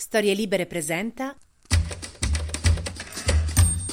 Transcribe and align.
Storie 0.00 0.32
Libere 0.32 0.66
presenta 0.66 1.36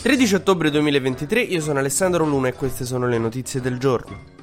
13 0.04 0.35
ottobre 0.35 0.70
2023, 0.70 1.42
io 1.42 1.59
sono 1.59 1.79
Alessandro 1.79 2.25
Luna 2.25 2.50
e 2.50 2.54
queste 2.54 2.85
sono 2.85 3.08
le 3.08 3.17
notizie 3.17 3.59
del 3.59 3.80
giorno. 3.80 4.34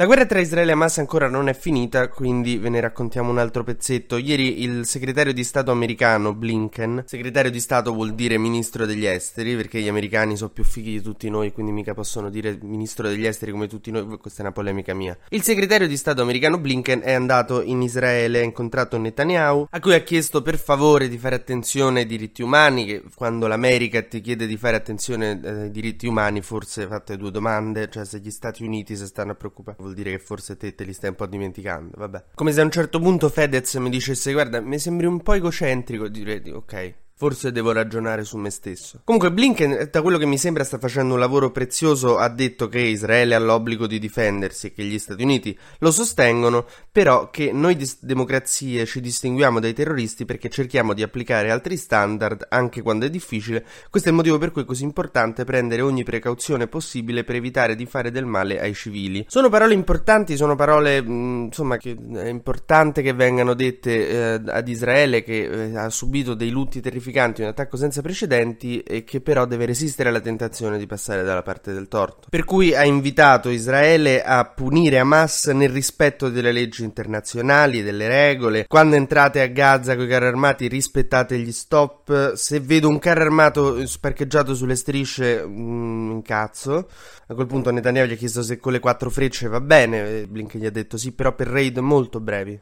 La 0.00 0.06
guerra 0.06 0.24
tra 0.24 0.40
Israele 0.40 0.70
e 0.70 0.72
Hamas 0.72 0.96
ancora 0.96 1.28
non 1.28 1.50
è 1.50 1.52
finita, 1.52 2.08
quindi 2.08 2.56
ve 2.56 2.70
ne 2.70 2.80
raccontiamo 2.80 3.28
un 3.28 3.36
altro 3.36 3.64
pezzetto. 3.64 4.16
Ieri 4.16 4.62
il 4.62 4.86
segretario 4.86 5.34
di 5.34 5.44
Stato 5.44 5.72
americano 5.72 6.32
Blinken, 6.32 7.04
segretario 7.06 7.50
di 7.50 7.60
Stato 7.60 7.92
vuol 7.92 8.14
dire 8.14 8.38
ministro 8.38 8.86
degli 8.86 9.04
esteri, 9.04 9.54
perché 9.56 9.78
gli 9.78 9.88
americani 9.88 10.38
sono 10.38 10.48
più 10.48 10.64
fighi 10.64 10.92
di 10.92 11.02
tutti 11.02 11.28
noi, 11.28 11.52
quindi 11.52 11.72
mica 11.72 11.92
possono 11.92 12.30
dire 12.30 12.58
ministro 12.62 13.08
degli 13.08 13.26
esteri 13.26 13.52
come 13.52 13.66
tutti 13.66 13.90
noi, 13.90 14.16
questa 14.16 14.38
è 14.38 14.44
una 14.46 14.52
polemica 14.52 14.94
mia. 14.94 15.14
Il 15.28 15.42
segretario 15.42 15.86
di 15.86 15.98
Stato 15.98 16.22
americano 16.22 16.56
Blinken 16.56 17.02
è 17.02 17.12
andato 17.12 17.60
in 17.60 17.82
Israele, 17.82 18.38
ha 18.40 18.42
incontrato 18.42 18.96
Netanyahu, 18.96 19.66
a 19.68 19.80
cui 19.80 19.92
ha 19.92 20.00
chiesto 20.00 20.40
per 20.40 20.56
favore 20.56 21.10
di 21.10 21.18
fare 21.18 21.34
attenzione 21.34 22.00
ai 22.00 22.06
diritti 22.06 22.40
umani, 22.40 22.86
che 22.86 23.02
quando 23.14 23.46
l'America 23.46 24.00
ti 24.00 24.22
chiede 24.22 24.46
di 24.46 24.56
fare 24.56 24.76
attenzione 24.76 25.38
ai 25.44 25.70
diritti 25.70 26.06
umani 26.06 26.40
forse 26.40 26.86
fate 26.86 27.18
due 27.18 27.30
domande, 27.30 27.90
cioè 27.90 28.06
se 28.06 28.18
gli 28.20 28.30
Stati 28.30 28.64
Uniti 28.64 28.96
si 28.96 29.04
stanno 29.04 29.32
a 29.32 29.34
preoccupare 29.34 29.88
vuol 29.90 29.94
dire 29.94 30.10
che 30.10 30.18
forse 30.18 30.56
te 30.56 30.74
te 30.74 30.84
li 30.84 30.92
stai 30.92 31.10
un 31.10 31.16
po' 31.16 31.26
dimenticando, 31.26 31.96
vabbè. 31.96 32.24
Come 32.34 32.52
se 32.52 32.60
a 32.60 32.64
un 32.64 32.70
certo 32.70 32.98
punto 33.00 33.28
Fedez 33.28 33.74
mi 33.74 33.90
dicesse 33.90 34.32
guarda, 34.32 34.60
mi 34.60 34.78
sembri 34.78 35.06
un 35.06 35.20
po' 35.20 35.34
egocentrico, 35.34 36.08
direi 36.08 36.50
ok, 36.50 36.94
Forse 37.20 37.52
devo 37.52 37.72
ragionare 37.72 38.24
su 38.24 38.38
me 38.38 38.48
stesso. 38.48 39.02
Comunque 39.04 39.30
Blinken, 39.30 39.90
da 39.92 40.00
quello 40.00 40.16
che 40.16 40.24
mi 40.24 40.38
sembra, 40.38 40.64
sta 40.64 40.78
facendo 40.78 41.12
un 41.12 41.20
lavoro 41.20 41.50
prezioso, 41.50 42.16
ha 42.16 42.30
detto 42.30 42.66
che 42.70 42.78
Israele 42.78 43.34
ha 43.34 43.38
l'obbligo 43.38 43.86
di 43.86 43.98
difendersi 43.98 44.68
e 44.68 44.72
che 44.72 44.84
gli 44.84 44.98
Stati 44.98 45.22
Uniti 45.22 45.54
lo 45.80 45.90
sostengono, 45.90 46.64
però 46.90 47.28
che 47.28 47.52
noi 47.52 47.76
dis- 47.76 47.98
democrazie 48.00 48.86
ci 48.86 49.02
distinguiamo 49.02 49.60
dai 49.60 49.74
terroristi 49.74 50.24
perché 50.24 50.48
cerchiamo 50.48 50.94
di 50.94 51.02
applicare 51.02 51.50
altri 51.50 51.76
standard 51.76 52.46
anche 52.48 52.80
quando 52.80 53.04
è 53.04 53.10
difficile. 53.10 53.66
Questo 53.90 54.08
è 54.08 54.12
il 54.12 54.16
motivo 54.16 54.38
per 54.38 54.50
cui 54.50 54.62
è 54.62 54.64
così 54.64 54.84
importante 54.84 55.44
prendere 55.44 55.82
ogni 55.82 56.04
precauzione 56.04 56.68
possibile 56.68 57.22
per 57.22 57.34
evitare 57.34 57.76
di 57.76 57.84
fare 57.84 58.10
del 58.10 58.24
male 58.24 58.58
ai 58.58 58.72
civili. 58.72 59.26
Sono 59.28 59.50
parole 59.50 59.74
importanti, 59.74 60.36
sono 60.36 60.54
parole, 60.54 61.02
mh, 61.02 61.12
mm, 61.12 61.44
insomma, 61.44 61.76
che 61.76 61.94
è 62.14 62.28
importante 62.28 63.02
che 63.02 63.12
vengano 63.12 63.52
dette 63.52 64.08
eh, 64.08 64.40
ad 64.46 64.68
Israele 64.68 65.22
che 65.22 65.42
eh, 65.42 65.76
ha 65.76 65.90
subito 65.90 66.32
dei 66.32 66.48
lutti 66.48 66.80
terrificanti 66.80 67.08
terrificanti, 67.10 67.42
un 67.42 67.48
attacco 67.48 67.76
senza 67.76 68.00
precedenti 68.00 68.80
e 68.80 69.04
che 69.04 69.20
però 69.20 69.44
deve 69.44 69.66
resistere 69.66 70.08
alla 70.08 70.20
tentazione 70.20 70.78
di 70.78 70.86
passare 70.86 71.22
dalla 71.22 71.42
parte 71.42 71.72
del 71.72 71.88
torto. 71.88 72.28
Per 72.30 72.44
cui 72.44 72.74
ha 72.74 72.84
invitato 72.84 73.50
Israele 73.50 74.22
a 74.22 74.44
punire 74.44 74.98
Hamas 74.98 75.46
nel 75.46 75.70
rispetto 75.70 76.30
delle 76.30 76.52
leggi 76.52 76.84
internazionali, 76.84 77.82
delle 77.82 78.08
regole. 78.08 78.66
Quando 78.66 78.96
entrate 78.96 79.40
a 79.40 79.46
Gaza 79.46 79.96
con 79.96 80.04
i 80.04 80.08
carri 80.08 80.26
armati 80.26 80.68
rispettate 80.68 81.38
gli 81.38 81.52
stop. 81.52 82.34
Se 82.34 82.60
vedo 82.60 82.88
un 82.88 82.98
carro 82.98 83.22
armato 83.22 83.86
sparcheggiato 83.86 84.54
sulle 84.54 84.76
strisce, 84.76 85.44
mm, 85.44 86.10
incazzo. 86.12 86.88
A 87.26 87.34
quel 87.34 87.46
punto 87.46 87.70
Netanyahu 87.70 88.08
gli 88.08 88.12
ha 88.12 88.16
chiesto 88.16 88.42
se 88.42 88.58
con 88.58 88.72
le 88.72 88.80
quattro 88.80 89.10
frecce 89.10 89.48
va 89.48 89.60
bene. 89.60 90.26
Blinken 90.26 90.60
gli 90.60 90.66
ha 90.66 90.70
detto 90.70 90.96
sì, 90.96 91.12
però 91.12 91.34
per 91.34 91.48
raid 91.48 91.78
molto 91.78 92.20
brevi. 92.20 92.60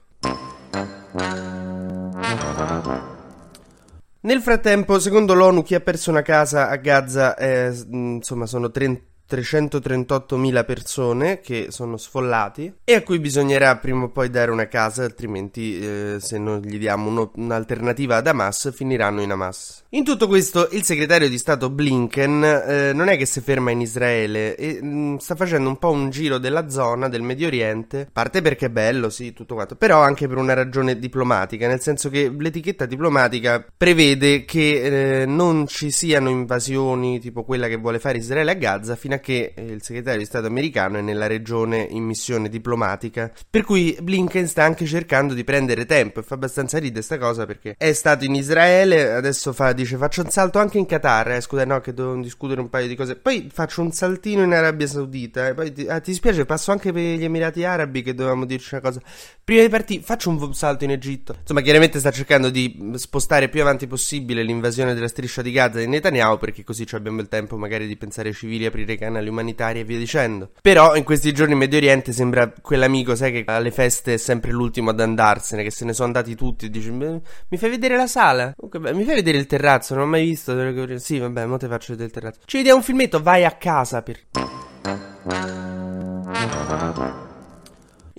Nel 4.20 4.40
frattempo, 4.40 4.98
secondo 4.98 5.34
l'ONU, 5.34 5.62
chi 5.62 5.76
ha 5.76 5.80
perso 5.80 6.10
una 6.10 6.22
casa 6.22 6.68
a 6.68 6.76
Gaza 6.76 7.36
è, 7.36 7.72
insomma, 7.90 8.46
sono 8.46 8.70
30 8.70 9.07
338.000 9.28 10.64
persone 10.64 11.40
che 11.40 11.66
sono 11.70 11.96
sfollati 11.96 12.72
e 12.84 12.94
a 12.94 13.02
cui 13.02 13.18
bisognerà 13.18 13.76
prima 13.76 14.04
o 14.04 14.08
poi 14.08 14.30
dare 14.30 14.50
una 14.50 14.68
casa, 14.68 15.04
altrimenti 15.04 15.78
eh, 15.78 16.16
se 16.20 16.38
non 16.38 16.60
gli 16.60 16.78
diamo 16.78 17.08
uno, 17.08 17.30
un'alternativa 17.34 18.16
ad 18.16 18.26
Hamas 18.26 18.72
finiranno 18.72 19.20
in 19.20 19.30
Hamas. 19.30 19.84
In 19.90 20.04
tutto 20.04 20.26
questo 20.26 20.68
il 20.72 20.82
segretario 20.82 21.28
di 21.28 21.38
Stato 21.38 21.70
Blinken 21.70 22.44
eh, 22.44 22.92
non 22.92 23.08
è 23.08 23.16
che 23.16 23.26
si 23.26 23.40
ferma 23.40 23.70
in 23.70 23.80
Israele 23.80 24.56
e 24.56 24.78
mh, 24.82 24.86
mm, 24.86 25.16
sta 25.16 25.34
facendo 25.34 25.68
un 25.68 25.78
po' 25.78 25.90
un 25.90 26.10
giro 26.10 26.38
della 26.38 26.68
zona 26.68 27.08
del 27.08 27.22
Medio 27.22 27.46
Oriente, 27.46 28.08
parte 28.12 28.42
perché 28.42 28.66
è 28.66 28.70
bello, 28.70 29.10
sì, 29.10 29.32
tutto 29.32 29.54
quanto, 29.54 29.76
però 29.76 30.00
anche 30.00 30.26
per 30.28 30.38
una 30.38 30.54
ragione 30.54 30.98
diplomatica, 30.98 31.66
nel 31.66 31.80
senso 31.80 32.08
che 32.08 32.32
l'etichetta 32.36 32.86
diplomatica 32.86 33.64
prevede 33.76 34.44
che 34.44 35.20
eh, 35.22 35.26
non 35.26 35.66
ci 35.66 35.90
siano 35.90 36.28
invasioni 36.28 37.18
tipo 37.18 37.44
quella 37.44 37.68
che 37.68 37.76
vuole 37.76 37.98
fare 37.98 38.18
Israele 38.18 38.52
a 38.52 38.54
Gaza 38.54 38.96
fino 38.96 39.14
a 39.14 39.17
che 39.20 39.54
il 39.56 39.82
segretario 39.82 40.20
di 40.20 40.24
Stato 40.24 40.46
americano 40.46 40.98
è 40.98 41.00
nella 41.00 41.26
regione 41.26 41.86
in 41.88 42.04
missione 42.04 42.48
diplomatica. 42.48 43.32
Per 43.48 43.64
cui 43.64 43.96
Blinken 44.00 44.46
sta 44.46 44.64
anche 44.64 44.86
cercando 44.86 45.34
di 45.34 45.44
prendere 45.44 45.86
tempo 45.86 46.20
e 46.20 46.22
fa 46.22 46.34
abbastanza 46.34 46.78
ridere 46.78 46.94
questa 46.94 47.18
cosa 47.18 47.46
perché 47.46 47.74
è 47.78 47.92
stato 47.92 48.24
in 48.24 48.34
Israele, 48.34 49.12
adesso 49.12 49.52
fa, 49.52 49.72
dice 49.72 49.96
faccio 49.96 50.22
un 50.22 50.30
salto 50.30 50.58
anche 50.58 50.78
in 50.78 50.86
Qatar, 50.86 51.32
eh, 51.32 51.40
scusa 51.40 51.64
no 51.64 51.80
che 51.80 51.94
devo 51.94 52.14
discutere 52.16 52.60
un 52.60 52.68
paio 52.68 52.88
di 52.88 52.96
cose, 52.96 53.16
poi 53.16 53.48
faccio 53.52 53.82
un 53.82 53.92
saltino 53.92 54.42
in 54.42 54.52
Arabia 54.52 54.86
Saudita, 54.86 55.48
eh, 55.48 55.54
poi 55.54 55.72
ti, 55.72 55.86
ah, 55.86 56.00
ti 56.00 56.12
spiace 56.14 56.44
passo 56.44 56.72
anche 56.72 56.92
per 56.92 57.02
gli 57.02 57.24
Emirati 57.24 57.64
Arabi 57.64 58.02
che 58.02 58.14
dovevamo 58.14 58.44
dirci 58.44 58.74
una 58.74 58.82
cosa. 58.82 59.00
Prima 59.42 59.62
di 59.62 59.68
partire 59.68 60.02
faccio 60.02 60.30
un 60.30 60.54
salto 60.54 60.84
in 60.84 60.90
Egitto. 60.90 61.36
Insomma 61.40 61.60
chiaramente 61.60 61.98
sta 61.98 62.10
cercando 62.10 62.50
di 62.50 62.92
spostare 62.94 63.48
più 63.48 63.60
avanti 63.60 63.86
possibile 63.86 64.42
l'invasione 64.42 64.94
della 64.94 65.08
striscia 65.08 65.42
di 65.42 65.52
Gaza 65.52 65.78
di 65.78 65.86
Netanyahu 65.86 66.38
perché 66.38 66.64
così 66.64 66.86
abbiamo 66.92 67.20
il 67.20 67.28
tempo 67.28 67.56
magari 67.56 67.86
di 67.86 67.96
pensare 67.96 68.28
ai 68.28 68.34
civili, 68.34 68.66
aprire 68.66 68.92
i 68.92 68.98
canali 68.98 69.07
umanitari 69.08 69.80
e 69.80 69.84
via 69.84 69.98
dicendo. 69.98 70.50
Però 70.60 70.94
in 70.96 71.04
questi 71.04 71.32
giorni 71.32 71.52
in 71.52 71.58
Medio 71.58 71.78
Oriente 71.78 72.12
sembra 72.12 72.52
quell'amico, 72.60 73.14
sai, 73.14 73.32
che 73.32 73.44
alle 73.46 73.70
feste 73.70 74.14
è 74.14 74.16
sempre 74.16 74.50
l'ultimo 74.50 74.90
ad 74.90 75.00
andarsene, 75.00 75.62
che 75.62 75.70
se 75.70 75.84
ne 75.84 75.92
sono 75.92 76.06
andati 76.06 76.34
tutti 76.34 76.66
e 76.66 76.70
dice 76.70 76.90
mi 76.90 77.20
fai 77.56 77.70
vedere 77.70 77.96
la 77.96 78.06
sala? 78.06 78.52
Okay, 78.56 78.80
beh, 78.80 78.94
mi 78.94 79.04
fai 79.04 79.16
vedere 79.16 79.38
il 79.38 79.46
terrazzo? 79.46 79.94
Non 79.94 80.04
ho 80.04 80.06
mai 80.06 80.24
visto. 80.24 80.56
Sì, 80.98 81.18
vabbè, 81.18 81.46
mo 81.46 81.56
te 81.56 81.68
faccio 81.68 81.92
vedere 81.92 82.08
il 82.08 82.14
terrazzo. 82.14 82.40
Ci 82.44 82.56
vediamo 82.56 82.78
un 82.78 82.84
filmetto, 82.84 83.22
vai 83.22 83.44
a 83.44 83.52
casa 83.52 84.02
per... 84.02 84.18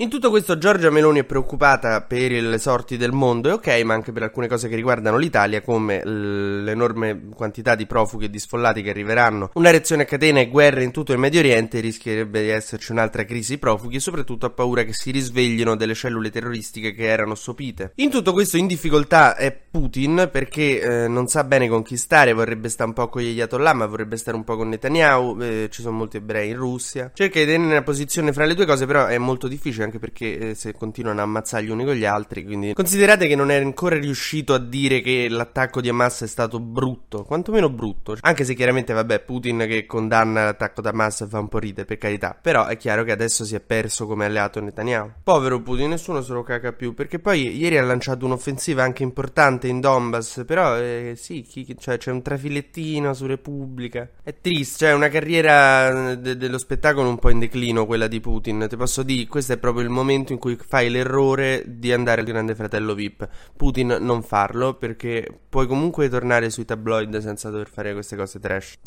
In 0.02 0.10
tutto 0.10 0.30
questo 0.30 0.58
Giorgia 0.58 0.90
Meloni 0.90 1.20
è 1.20 1.24
preoccupata 1.26 2.00
per 2.00 2.32
le 2.32 2.58
sorti 2.58 2.96
del 2.96 3.12
mondo, 3.12 3.50
è 3.50 3.54
ok, 3.54 3.82
ma 3.84 3.96
anche 3.96 4.14
per 4.14 4.24
alcune 4.24 4.48
cose 4.48 4.70
che 4.70 4.78
riguardano 4.78 5.18
l'Italia, 5.18 5.60
come 5.60 6.06
l'enorme 6.06 7.28
quantità 7.36 7.76
di 7.76 7.86
profughi 7.86 8.24
e 8.24 8.30
di 8.30 8.40
sfollati 8.40 8.82
che 8.82 8.92
arriveranno, 8.92 9.50
una 9.56 9.72
reazione 9.72 10.04
a 10.04 10.06
catena 10.06 10.40
e 10.40 10.48
guerre 10.48 10.86
in 10.86 10.92
tutto 10.92 11.12
il 11.12 11.20
Medio 11.20 11.42
Oriente, 11.42 11.82
rischierebbe 11.82 12.44
di 12.44 12.48
esserci 12.48 12.94
un'altra 12.94 13.26
crisi 13.26 13.58
profughi 13.58 13.98
e 13.98 14.00
soprattutto 14.00 14.46
ha 14.46 14.52
paura 14.52 14.84
che 14.84 14.94
si 14.94 15.12
risveglino 15.12 15.76
delle 15.76 15.96
cellule 15.96 16.30
terroristiche 16.30 16.94
che 16.94 17.04
erano 17.04 17.36
sopite. 17.36 17.92
In 17.96 18.10
tutto 18.10 18.32
questo 18.32 18.56
in 18.56 18.68
difficoltà 18.68 19.36
è 19.36 19.52
Putin 19.52 20.30
perché 20.32 20.80
eh, 20.80 21.08
non 21.10 21.28
sa 21.28 21.44
bene 21.44 21.68
conquistare, 21.68 22.32
vorrebbe 22.32 22.70
stare 22.70 22.88
un 22.88 22.96
po' 22.96 23.10
con 23.10 23.22
gli 23.22 23.28
Ayatollah, 23.32 23.74
ma 23.74 23.86
vorrebbe 23.86 24.16
stare 24.16 24.38
un 24.38 24.46
po' 24.46 24.56
con 24.56 24.70
Netanyahu, 24.70 25.42
eh, 25.42 25.68
ci 25.70 25.82
sono 25.82 25.98
molti 25.98 26.16
ebrei 26.16 26.52
in 26.52 26.56
Russia. 26.56 27.12
Cerca 27.14 27.38
di 27.40 27.46
tenere 27.46 27.72
una 27.72 27.84
posizione 27.84 28.32
fra 28.32 28.46
le 28.46 28.56
due 28.56 28.66
cose, 28.66 28.86
però 28.86 29.06
è 29.06 29.18
molto 29.18 29.50
difficile 29.50 29.88
anche 29.90 30.00
perché 30.00 30.50
eh, 30.50 30.56
se 30.56 30.74
continuano 30.74 31.20
a 31.20 31.24
ammazzare 31.24 31.66
gli 31.66 31.70
uni 31.70 31.84
con 31.84 31.96
gli 31.96 32.06
altri, 32.06 32.46
quindi 32.46 32.74
considerate 32.74 33.28
che 33.28 33.36
non 33.36 33.52
è 33.52 33.56
ancora 33.56 33.98
riuscito 33.98 34.54
a 34.54 34.60
dire 34.60 35.02
che 35.02 35.28
l'attacco 35.30 35.82
di 35.82 35.90
Hamas 35.90 36.22
è 36.22 36.28
stato 36.28 36.60
brutto, 36.60 37.24
quantomeno 37.24 37.70
brutto, 37.70 38.16
anche 38.22 38.46
se 38.46 38.54
chiaramente 38.54 38.94
vabbè 38.94 39.20
Putin 39.22 39.66
che 39.68 39.86
condanna 39.86 40.46
l'attacco 40.46 40.82
di 40.82 40.88
Hamas 40.88 41.28
fa 41.28 41.40
un 41.40 41.50
po' 41.50 41.58
ridere 41.58 41.86
per 41.86 41.98
carità, 41.98 42.38
però 42.40 42.66
è 42.68 42.78
chiaro 42.78 43.04
che 43.04 43.12
adesso 43.12 43.44
si 43.44 43.56
è 43.56 43.60
perso 43.60 44.06
come 44.06 44.26
alleato 44.26 44.62
Netanyahu. 44.62 45.12
Povero 45.24 45.62
Putin, 45.62 45.90
nessuno 45.90 46.22
se 46.22 46.34
lo 46.34 46.44
caga 46.44 46.72
più, 46.72 46.94
perché 46.94 47.20
poi 47.20 47.58
ieri 47.58 47.78
ha 47.78 47.84
lanciato 47.84 48.26
un'offensiva 48.26 48.84
anche 48.84 49.04
importante 49.04 49.68
in 49.68 49.80
Donbass, 49.80 50.44
però 50.46 50.78
eh, 50.78 51.14
sì, 51.16 51.42
chi, 51.42 51.76
cioè, 51.78 51.98
c'è 51.98 52.12
un 52.12 52.22
trafilettino 52.22 53.14
su 53.14 53.26
Repubblica, 53.26 54.08
è 54.24 54.36
triste, 54.40 54.86
cioè 54.86 54.94
una 54.94 55.10
carriera 55.10 56.16
de- 56.16 56.38
dello 56.38 56.58
spettacolo 56.58 57.10
un 57.10 57.18
po' 57.18 57.30
in 57.30 57.40
declino 57.40 57.86
quella 57.86 58.08
di 58.08 58.20
Putin, 58.20 58.68
ti 58.70 58.78
posso 58.78 59.04
dire, 59.04 59.28
questo 59.28 59.54
è 59.54 59.58
proprio 59.58 59.79
proprio 59.80 59.88
il 59.88 59.90
momento 59.90 60.34
in 60.34 60.40
cui 60.40 60.58
fai 60.58 60.90
l'errore 60.90 61.64
di 61.66 61.94
andare 61.94 62.22
al 62.22 62.28
grande 62.28 62.56
fratello 62.56 62.94
VIP. 62.94 63.28
Putin 63.56 63.98
non 64.02 64.22
farlo 64.22 64.74
perché 64.76 65.26
puoi 65.48 65.68
comunque 65.68 66.10
tornare 66.10 66.50
sui 66.50 66.66
tabloid 66.66 67.18
senza 67.20 67.50
dover 67.50 67.70
fare 67.70 67.94
queste 67.94 68.16
cose 68.16 68.40
trash. 68.40 68.78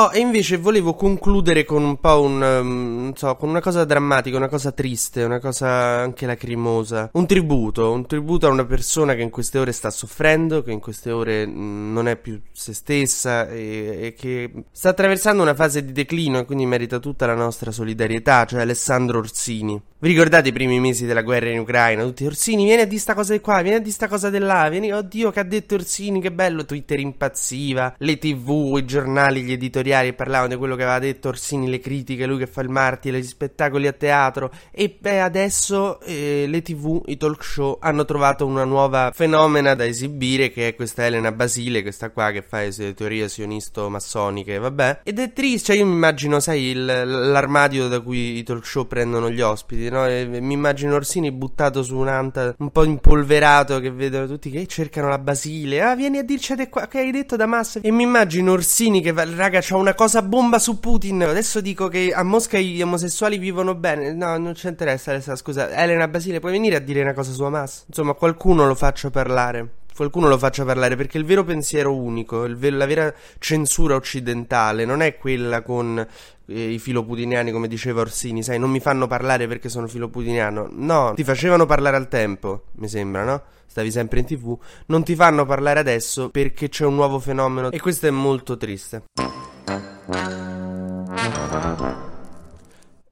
Oh, 0.00 0.12
e 0.12 0.20
invece 0.20 0.58
volevo 0.58 0.94
concludere 0.94 1.64
con 1.64 1.82
un 1.82 1.98
po' 1.98 2.20
un, 2.20 2.40
um, 2.40 3.02
non 3.02 3.16
so, 3.16 3.34
con 3.34 3.48
una 3.48 3.58
cosa 3.58 3.84
drammatica, 3.84 4.36
una 4.36 4.46
cosa 4.46 4.70
triste, 4.70 5.24
una 5.24 5.40
cosa 5.40 5.66
anche 5.66 6.24
lacrimosa. 6.24 7.10
Un 7.14 7.26
tributo, 7.26 7.90
un 7.90 8.06
tributo 8.06 8.46
a 8.46 8.50
una 8.50 8.64
persona 8.64 9.16
che 9.16 9.22
in 9.22 9.30
queste 9.30 9.58
ore 9.58 9.72
sta 9.72 9.90
soffrendo, 9.90 10.62
che 10.62 10.70
in 10.70 10.78
queste 10.78 11.10
ore 11.10 11.44
mm, 11.44 11.92
non 11.92 12.06
è 12.06 12.14
più 12.14 12.40
se 12.52 12.74
stessa 12.74 13.48
e, 13.48 13.98
e, 14.02 14.14
che 14.16 14.66
sta 14.70 14.90
attraversando 14.90 15.42
una 15.42 15.56
fase 15.56 15.84
di 15.84 15.90
declino 15.90 16.38
e 16.38 16.44
quindi 16.44 16.64
merita 16.64 17.00
tutta 17.00 17.26
la 17.26 17.34
nostra 17.34 17.72
solidarietà, 17.72 18.44
cioè 18.44 18.60
Alessandro 18.60 19.18
Orsini. 19.18 19.82
Vi 20.00 20.08
ricordate 20.08 20.50
i 20.50 20.52
primi 20.52 20.78
mesi 20.78 21.06
della 21.06 21.22
guerra 21.22 21.50
in 21.50 21.58
Ucraina? 21.58 22.04
Tutti 22.04 22.24
Orsini, 22.24 22.66
vieni 22.66 22.82
a 22.82 22.86
di 22.86 22.98
sta 22.98 23.14
cosa 23.14 23.32
di 23.32 23.40
qua, 23.40 23.62
vieni 23.62 23.78
a 23.78 23.80
di 23.80 23.90
sta 23.90 24.06
cosa 24.06 24.30
di 24.30 24.38
là, 24.38 24.68
vieni, 24.68 24.92
oddio 24.92 25.32
che 25.32 25.40
ha 25.40 25.42
detto 25.42 25.74
Orsini, 25.74 26.20
che 26.20 26.30
bello, 26.30 26.64
Twitter 26.64 27.00
impazziva, 27.00 27.96
le 27.98 28.16
tv, 28.16 28.76
i 28.78 28.84
giornali, 28.84 29.42
gli 29.42 29.50
editoriali 29.50 29.86
editoriali 29.88 30.08
e 30.08 30.12
parlavano 30.12 30.48
di 30.48 30.56
quello 30.56 30.76
che 30.76 30.82
aveva 30.82 30.98
detto 30.98 31.28
Orsini, 31.28 31.68
le 31.68 31.80
critiche, 31.80 32.26
lui 32.26 32.38
che 32.38 32.46
fa 32.46 32.60
il 32.60 32.68
martire, 32.68 33.18
gli 33.18 33.24
spettacoli 33.24 33.86
a 33.86 33.92
teatro 33.92 34.50
e 34.70 34.96
beh 34.98 35.20
adesso 35.20 36.00
eh, 36.00 36.44
le 36.46 36.62
tv, 36.62 37.02
i 37.06 37.16
talk 37.16 37.42
show 37.42 37.78
hanno 37.80 38.04
trovato 38.04 38.46
una 38.46 38.64
nuova 38.64 39.10
fenomena 39.14 39.74
da 39.74 39.86
esibire 39.86 40.50
che 40.50 40.68
è 40.68 40.74
questa 40.74 41.06
Elena 41.06 41.32
Basile, 41.32 41.82
questa 41.82 42.10
qua 42.10 42.30
che 42.30 42.42
fa 42.42 42.62
le 42.62 42.94
teorie 42.94 43.28
sionisto-massoniche, 43.28 44.58
vabbè. 44.58 45.00
Ed 45.04 45.18
è 45.18 45.32
triste, 45.32 45.72
cioè 45.72 45.76
io 45.76 45.86
mi 45.86 45.92
immagino, 45.92 46.40
sai, 46.40 46.64
il, 46.70 46.84
l'armadio 46.84 47.88
da 47.88 48.00
cui 48.00 48.38
i 48.38 48.42
talk 48.42 48.66
show 48.66 48.86
prendono 48.86 49.30
gli 49.30 49.40
ospiti, 49.40 49.88
no? 49.88 50.06
E 50.06 50.26
mi 50.26 50.52
immagino 50.52 50.94
Orsini 50.94 51.32
buttato 51.32 51.82
su 51.82 51.96
un'anta 51.96 52.54
un 52.58 52.70
po' 52.70 52.84
impolverato 52.84 53.80
che 53.80 53.90
vedono 53.90 54.26
tutti 54.26 54.50
che 54.50 54.66
cercano 54.66 55.08
la 55.08 55.18
Basile. 55.18 55.82
Ah, 55.82 55.94
vieni 55.94 56.18
a 56.18 56.22
dirci 56.22 56.54
qua 56.68 56.86
che 56.86 56.98
hai 56.98 57.10
detto 57.10 57.36
Damas. 57.36 57.78
E 57.82 57.90
mi 57.90 58.02
immagino 58.02 58.52
Orsini 58.52 59.00
che 59.00 59.12
va, 59.12 59.24
raga, 59.24 59.60
c'ha 59.68 59.76
una 59.76 59.94
cosa 59.94 60.22
bomba 60.22 60.58
su 60.58 60.80
Putin. 60.80 61.24
Adesso 61.24 61.60
dico 61.60 61.88
che 61.88 62.12
a 62.14 62.22
Mosca 62.22 62.58
gli 62.58 62.80
omosessuali 62.80 63.36
vivono 63.36 63.74
bene. 63.74 64.14
No, 64.14 64.38
non 64.38 64.54
ci 64.54 64.66
interessa, 64.66 65.36
scusa. 65.36 65.70
Elena 65.70 66.08
Basile, 66.08 66.40
puoi 66.40 66.52
venire 66.52 66.76
a 66.76 66.80
dire 66.80 67.02
una 67.02 67.12
cosa 67.12 67.32
su 67.32 67.42
Hamas? 67.42 67.84
Insomma, 67.88 68.14
qualcuno 68.14 68.66
lo 68.66 68.74
faccia 68.74 69.10
parlare 69.10 69.76
qualcuno 69.98 70.28
lo 70.28 70.38
faccia 70.38 70.64
parlare 70.64 70.94
perché 70.94 71.18
il 71.18 71.24
vero 71.24 71.42
pensiero 71.42 71.92
unico, 71.92 72.46
ver- 72.54 72.72
la 72.72 72.86
vera 72.86 73.12
censura 73.40 73.96
occidentale 73.96 74.84
non 74.84 75.02
è 75.02 75.16
quella 75.16 75.62
con 75.62 75.98
eh, 76.46 76.70
i 76.70 76.78
filoputiniani 76.78 77.50
come 77.50 77.66
diceva 77.66 78.02
Orsini, 78.02 78.44
sai, 78.44 78.60
non 78.60 78.70
mi 78.70 78.78
fanno 78.78 79.08
parlare 79.08 79.48
perché 79.48 79.68
sono 79.68 79.88
filoputiniano. 79.88 80.68
No, 80.70 81.14
ti 81.16 81.24
facevano 81.24 81.66
parlare 81.66 81.96
al 81.96 82.06
tempo, 82.06 82.66
mi 82.76 82.86
sembra, 82.86 83.24
no? 83.24 83.42
Stavi 83.66 83.90
sempre 83.90 84.20
in 84.20 84.26
tv, 84.26 84.56
non 84.86 85.02
ti 85.02 85.16
fanno 85.16 85.44
parlare 85.44 85.80
adesso 85.80 86.28
perché 86.30 86.68
c'è 86.68 86.84
un 86.84 86.94
nuovo 86.94 87.18
fenomeno 87.18 87.72
e 87.72 87.80
questo 87.80 88.06
è 88.06 88.10
molto 88.10 88.56
triste. 88.56 89.02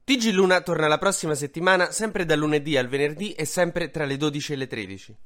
TG 0.03 0.31
Luna 0.31 0.61
torna 0.61 0.87
la 0.87 0.97
prossima 0.97 1.35
settimana, 1.35 1.91
sempre 1.91 2.23
dal 2.23 2.39
lunedì 2.39 2.77
al 2.77 2.87
venerdì 2.87 3.33
e 3.33 3.43
sempre 3.43 3.91
tra 3.91 4.05
le 4.05 4.15
12 4.15 4.53
e 4.53 4.55
le 4.55 4.67
13. 4.67 5.17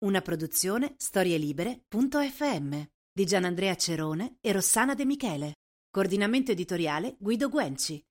Una 0.00 0.20
produzione 0.20 0.94
storielibere.fm 0.96 2.82
di 3.12 3.24
Gianandrea 3.24 3.76
Cerone 3.76 4.38
e 4.40 4.52
Rossana 4.52 4.94
De 4.94 5.04
Michele. 5.04 5.52
Coordinamento 5.90 6.50
editoriale 6.50 7.14
Guido 7.20 7.48
Guenci. 7.48 8.04